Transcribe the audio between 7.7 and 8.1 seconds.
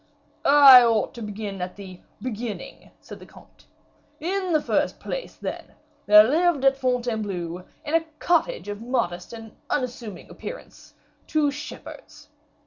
in a